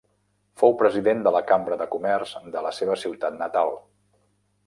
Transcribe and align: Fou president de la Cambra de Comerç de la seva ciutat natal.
Fou 0.61 0.71
president 0.79 1.19
de 1.27 1.33
la 1.35 1.41
Cambra 1.51 1.77
de 1.81 1.85
Comerç 1.95 2.33
de 2.57 2.65
la 2.69 2.73
seva 2.79 2.97
ciutat 3.05 3.39
natal. 3.43 3.77